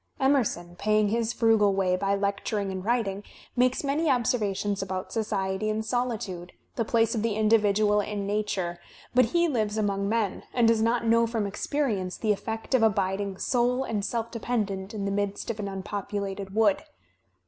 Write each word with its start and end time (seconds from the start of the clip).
Emerson, 0.19 0.75
paying 0.77 1.09
his 1.09 1.31
frugal 1.31 1.75
way 1.75 1.95
by 1.95 2.15
lecturing 2.15 2.71
and 2.71 2.83
writing, 2.83 3.21
makes 3.55 3.83
many 3.83 4.09
observations 4.09 4.81
about 4.81 5.11
society 5.13 5.69
and 5.69 5.85
solitude, 5.85 6.53
the 6.75 6.83
place 6.83 7.13
of 7.13 7.21
the 7.21 7.35
individual 7.35 8.01
in 8.01 8.25
nature, 8.25 8.79
but 9.13 9.25
he 9.25 9.47
lives 9.47 9.77
among 9.77 10.09
men 10.09 10.41
and 10.55 10.67
does 10.67 10.81
not 10.81 11.05
know 11.05 11.27
from 11.27 11.45
experience 11.45 12.17
the 12.17 12.31
effect 12.31 12.73
of 12.73 12.81
abiding 12.81 13.37
sole 13.37 13.83
and 13.83 14.03
self 14.03 14.31
dependent 14.31 14.91
in 14.95 15.05
the 15.05 15.11
midst 15.11 15.51
of 15.51 15.59
an 15.59 15.67
unpopulated 15.69 16.55
wood. 16.55 16.81